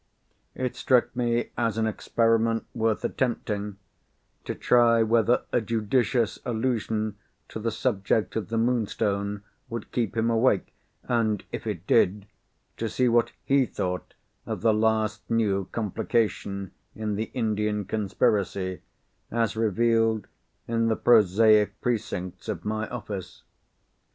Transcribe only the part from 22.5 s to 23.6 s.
my office.